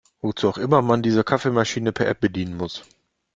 [0.19, 2.81] Wozu auch immer man seine Kaffeemaschine per App bedienen muss.